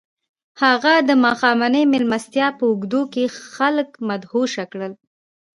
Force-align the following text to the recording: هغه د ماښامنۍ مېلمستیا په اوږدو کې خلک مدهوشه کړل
هغه 0.63 0.93
د 1.09 1.11
ماښامنۍ 1.23 1.83
مېلمستیا 1.93 2.47
په 2.57 2.63
اوږدو 2.69 3.01
کې 3.13 3.23
خلک 3.53 3.89
مدهوشه 4.09 4.63
کړل 4.71 4.93